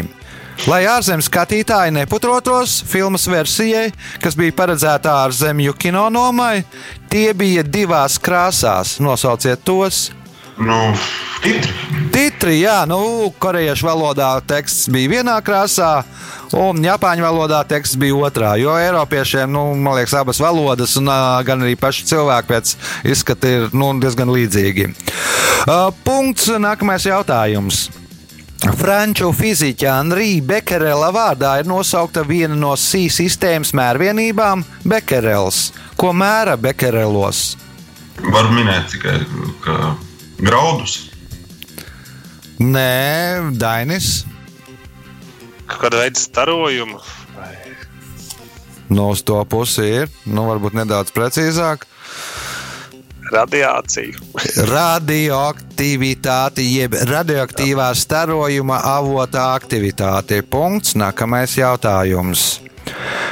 [0.65, 3.91] Lai ārzemes skatītāji neputrotos filmas versijai,
[4.23, 6.63] kas bija paredzēta ārzemju kino nomai,
[7.12, 8.97] tie bija divās krāsās.
[9.04, 10.08] Nosauciet tos!
[10.58, 10.94] Nu,
[11.44, 11.74] titri.
[12.15, 16.06] Titri, jā, nu, korejiešu valodā teksts bija vienā krāsā,
[16.56, 18.54] un japāņu valodā teksts bija otrā.
[18.62, 21.12] Jo Eiropiešiem, nu, man liekas, abas valodas, un
[21.48, 22.74] gan arī paši cilvēki pēc
[23.12, 24.88] izskata ir nu, diezgan līdzīgi.
[25.65, 27.89] Uh, punkts, nākamais jautājums.
[28.80, 35.74] Franču fiziķa Anrija Bekerela vārdā ir nosaukta viena no SI sistēmas mērvienībām- Bekerels.
[36.00, 37.58] Ko mēra Bekerelos?
[38.24, 39.20] Var minēt tikai
[39.62, 39.96] ka
[40.39, 41.10] graudus.
[42.60, 44.24] Nē, Dainis.
[45.67, 47.02] Kāda veida starojumu?
[48.89, 51.88] No uz to pusi ir, nu, varbūt nedaudz precīzāk.
[53.34, 54.21] Radiāciju.
[54.69, 60.43] Radioaktivitāte, jeb radioaktīvā starojuma avota aktivitāte.
[60.45, 60.93] Punkts.
[61.00, 62.45] Nākamais jautājums.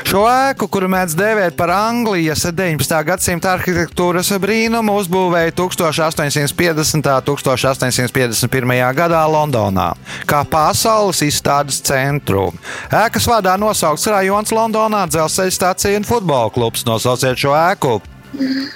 [0.03, 2.97] Šo ēku, kuru mēdz dēvēt par Anglijas 19.
[3.07, 6.97] gadsimta arhitektūras brīnumu, uzbūvēja 1850.
[6.97, 8.73] un 1851.
[8.97, 9.91] gadā Londonā,
[10.29, 12.49] kā pasaules izstādes centru.
[12.93, 16.85] Ēkas vārdā nosaukts rajons Londonā, dzelzceļa stācija un futbola klubs.
[16.89, 17.99] Nosauciet šo ēku.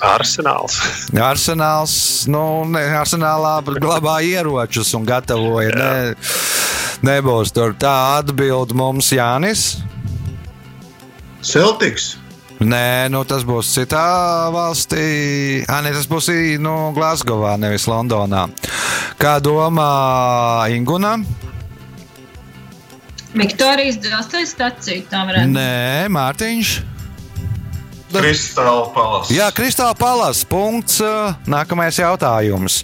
[0.05, 0.77] Arsenāls.
[1.31, 1.97] Arsenāls,
[2.29, 5.73] nu, ne, arsenālā glabā ieročus un gatavoja.
[5.73, 6.15] Ne,
[7.07, 9.69] nebūs tur tā atbild mums Jānis.
[11.47, 12.15] Celtics.
[12.57, 15.63] Nē, nu, tas būs citā valstī.
[15.69, 18.47] Ah, nē, tas būs nu, Glasgowā, nevis Londonā.
[19.21, 21.19] Kā domā Ingūna?
[23.37, 25.05] Viktorijas dzelzceļa stacija.
[25.11, 25.57] Tā varētu būt.
[25.59, 26.73] Nē, Mārtiņš.
[28.07, 29.31] Kristāla palas.
[29.35, 30.43] Jā, Kristāla palas.
[30.47, 31.01] Punkts.
[31.47, 32.79] Nākamais jautājums.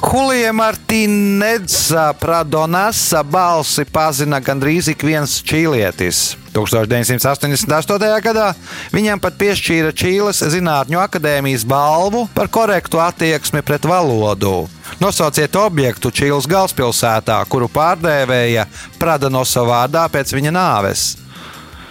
[0.00, 6.38] Hulija Martīnedza Pradonasa balsi pazina gandrīz ik viens čīlietis.
[6.52, 8.08] 1988.
[8.24, 8.50] gadā
[8.92, 14.68] viņam pat piešķīra Čīles Zinātņu akadēmijas balvu par korektu attieksmi pret valodu.
[15.00, 18.66] Nosauciet objektu Čīles galvaspilsētā, kuru pārdēvēja
[19.00, 21.06] Pradanosa vārdā pēc viņa nāves.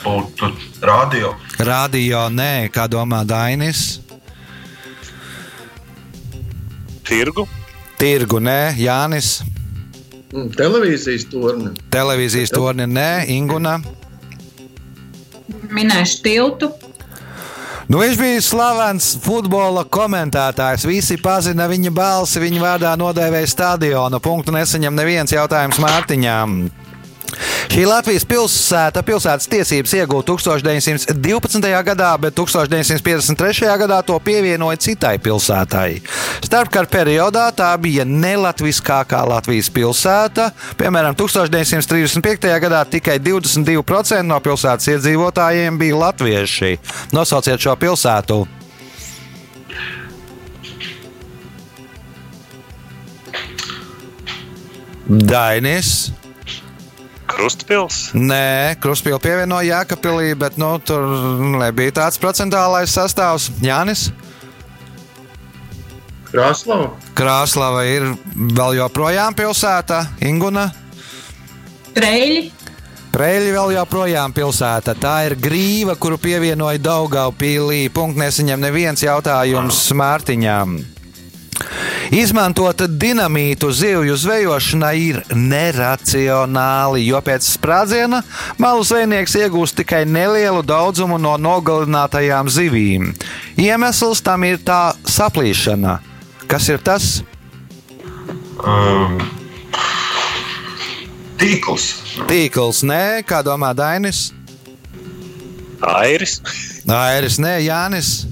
[0.02, 0.50] Būtu
[0.82, 1.36] radio.
[1.62, 4.00] Radio nē, kā domā Dainis.
[7.06, 7.46] Tirgu.
[8.02, 9.42] Tirgu nē, Jānis.
[10.32, 11.74] Mm, Televīzijas torni.
[11.94, 13.78] Televīzijas torni nē, Inguna.
[15.72, 16.72] Minēšu tiltu.
[17.92, 20.88] Nu, viņš bija slavens futbola komentētājs.
[20.88, 24.22] Visi pazina viņa balsi, viņa vārdā nodēvēja stadionu.
[24.24, 26.62] Punktu nesaņem neviens jautājums Mārtiņām.
[27.72, 31.70] Šī Latvijas pilsēta pilsētas tiesības iegūta 1912.
[31.88, 33.70] gadā, bet 1953.
[33.80, 36.02] gadā to pievienoja citai pilsētai.
[36.44, 40.50] Starpkara periodā tā bija nelatviskākā Latvijas pilsēta.
[40.82, 42.52] Piemēram, 1935.
[42.66, 46.76] gadā tikai 22% no pilsētas iedzīvotājiem bija latvieši.
[47.16, 48.44] Nosauciet šo pilsētu!
[55.12, 56.12] Dainis.
[57.36, 58.00] Krustpils.
[58.18, 61.06] Nē, Kruspīla pievienoja Jēkabīlī, bet nu, tur
[61.58, 63.50] nebija tāds procentuālais sastāvs.
[63.64, 64.10] Jānis.
[66.32, 66.94] Krāslava.
[67.18, 68.08] Krāslava ir
[68.56, 70.70] vēl joprojām pilsēta, Inguna.
[71.92, 72.48] Preļi.
[73.12, 74.96] Preļi vēl joprojām pilsēta.
[74.96, 77.90] Tā ir grīva, kuru pievienoja Daugaupīlī.
[77.92, 80.80] Punkts nesaņem neviens jautājums Mārtiņām.
[82.12, 88.22] Izmantot dinamītu zivju zvejošanai ir neracionāli, jo pēc sprādziena
[88.60, 93.12] malu zvejnieks iegūst tikai nelielu daudzumu no nogalinātajām zivīm.
[93.62, 96.00] Iemesls tam ir tā saplīšana.
[96.52, 97.22] Kas ir tas?
[98.60, 99.16] Um,
[101.40, 101.88] tīkls.
[102.28, 104.30] Tīkls, nē, kā domā Dainis?
[105.82, 106.42] Airis.
[106.86, 108.31] Airis, nē, Jānis.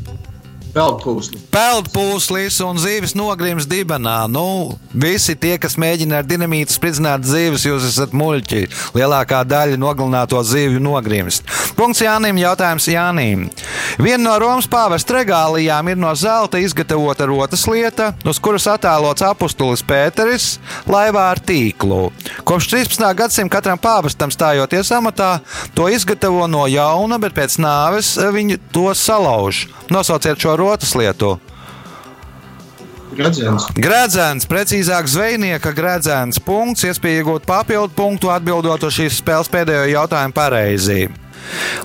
[0.79, 1.41] Peldpūsli.
[1.51, 4.23] Peldpūslis un zīves nogrims dibenā.
[4.31, 8.61] Nu, visi tie, kas mēģina ar dinamītu spridzināt zīves, jūs esat muļķi.
[8.95, 11.47] Lielākā daļa nogalināto zīvju nogrimst.
[11.75, 12.39] Punkts Jānim.
[12.39, 13.47] Jautājums Jānim.
[13.99, 19.83] Viena no Romas pāvesta regālijām ir no zelta izgatavota rotas lieta, uz kuras attēlots apustulis
[19.83, 20.47] Pēteris
[20.87, 22.09] laivā ar tīklu.
[22.47, 23.03] Kopš 13.
[23.19, 25.39] gadsimta katram pāvestam stājoties amatā,
[25.75, 29.65] to izgatavo no jauna, bet pēc nāves viņi to salauž.
[29.89, 31.37] Nosauciet šo rotas lietu.
[33.09, 33.65] Gradzens.
[33.73, 36.37] Gradzens, precīzāk, zvejnieka gradzens.
[36.45, 41.09] Punkts, iespēja iegūt papildu punktu, atbildot uz šīs spēles pēdējo jautājumu pareizi.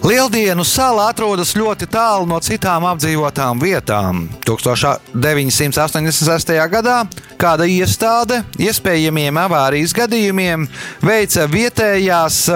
[0.05, 4.29] Lieldienu sala atrodas ļoti tālu no citām apdzīvotām vietām.
[4.45, 6.53] 1986.
[6.71, 6.99] gadā
[7.41, 10.69] kāda iestāde iespējamiem avārijas gadījumiem
[11.05, 12.49] veica vietējās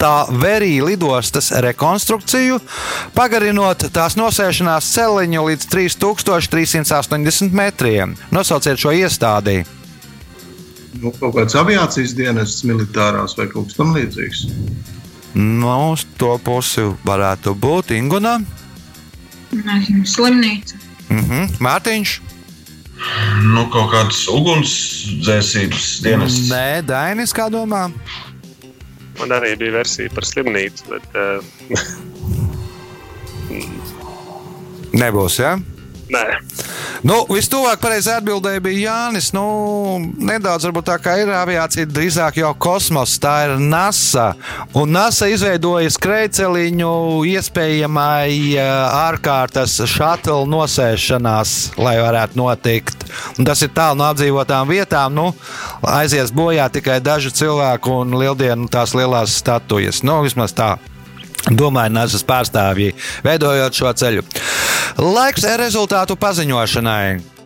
[0.00, 2.56] Matā Verī lidostas rekonstrukciju,
[3.12, 8.14] pagarinot tās nosēšanās celiņu līdz 3380 metriem.
[8.32, 9.58] Nosauciet šo iestādi!
[11.02, 14.46] Nu, kaut kāds aviācijas dienests, militārās vai kaut kas tamlīdzīgs.
[15.36, 18.38] Nu, uz to pusi varētu būt Ingūna.
[19.52, 20.80] Nezinu, slimnīca.
[21.10, 21.60] Mm -hmm.
[21.60, 22.20] Mārtiņš.
[23.52, 26.48] Nu, kaut kāds ugunsdzēsības dienests.
[26.48, 27.90] Nē, Dainis, kā domā?
[29.20, 31.44] Man arī bija versija par slimnīcu, bet uh,
[35.00, 35.54] Nebūs, jā.
[35.54, 35.80] Ja?
[36.10, 36.24] nē.
[37.00, 39.30] Nu, Vistuvāk pareizā atbildēja bija Jānis.
[39.32, 39.44] Nu,
[40.20, 43.14] nedaudz tā kā ir aviācija, drīzāk jau kosmos.
[43.22, 44.34] Tā ir NASA.
[44.76, 46.92] Un NASA izveidoja skrejceliņu
[47.30, 48.68] iespējamai uh,
[49.06, 53.08] ārkārtas šatula nosēšanās, lai varētu notikt.
[53.38, 55.16] Un tas ir tālu no apdzīvotām vietām.
[55.16, 55.30] Nu,
[55.80, 60.04] aizies bojā tikai daži cilvēki un lieldienu tās lielās statujas.
[60.04, 60.74] Nu, vismaz tā.
[61.48, 64.24] Nāzes pārstāvji, veidojot šo ceļu.
[65.00, 67.40] Laiks rezultātu paziņošanai.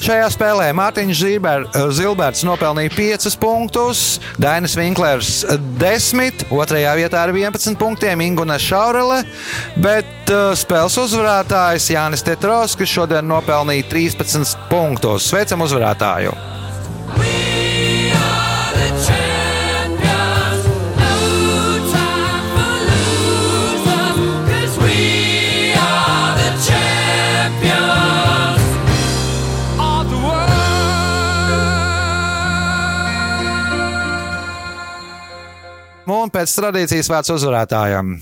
[0.00, 4.04] Šajā spēlē Mārtiņš Zīber, Zilberts nopelnīja 5 punktus,
[4.40, 5.42] Dainis Vinklers
[5.76, 9.20] 10, otrajā vietā ar 11 punktiem Ingūna Šaurele,
[9.76, 15.28] bet uh, spēles uzvarētājs Jānis Tetros, kas šodien nopelnīja 13 punktus.
[15.28, 16.59] Sveicam uzvarētāju!
[36.20, 38.14] Un pēc tradīcijas vārds uzvarētājam.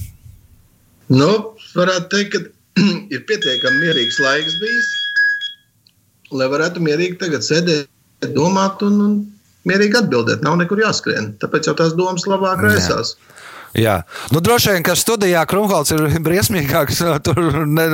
[1.09, 1.31] Nu,
[1.75, 2.83] varētu teikt, ka
[3.15, 4.91] ir pietiekami mierīgs laiks bijis,
[6.35, 7.89] lai varētu mierīgi tagad sēdēt,
[8.35, 9.19] domāt un, un
[9.69, 10.45] mierīgi atbildēt.
[10.45, 11.33] Nav nekur jāskrien.
[11.41, 13.17] Tāpēc jau tās domas labāk raisās.
[13.77, 13.99] Jā,
[14.33, 17.03] nu, droši vien, ka studijā Krunholts ir briesmīgāks.
[17.25, 17.87] Tur ne,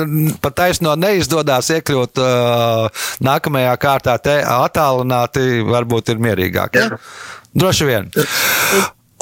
[0.43, 6.79] pat taisno neizdodas iekļūt uh, nākamajā kārtā, te attālināti varbūt ir mierīgāk.
[6.79, 6.99] Ja?
[7.55, 8.11] Droši vien.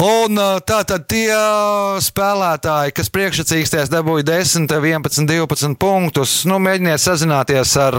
[0.04, 0.36] Un
[0.68, 1.32] tā tad tie
[2.04, 7.96] spēlētāji, kas priekšsacīksties dabūja 10, 11, 12 punktus, nu, mēģiniet sazināties ar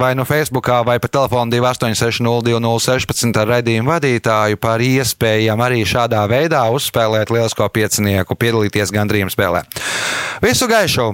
[0.00, 6.64] vai nu Facebook, vai pa telefonu 286-0216 ar raidījumu vadītāju par iespējām arī šādā veidā
[6.74, 9.62] uzspēlēt lielisko piecinieku, piedalīties gandrījuma spēlē.
[10.42, 11.12] Visu gaišu!